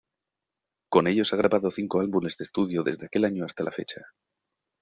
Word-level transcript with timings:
Con 0.89 1.05
ellos 1.05 1.31
ha 1.31 1.35
grabado 1.35 1.69
cinco 1.69 1.99
álbumes 1.99 2.35
de 2.37 2.45
estudio 2.45 2.81
desde 2.81 3.05
aquel 3.05 3.23
año 3.23 3.45
hasta 3.45 3.63
la 3.63 3.69
fecha. 3.71 4.01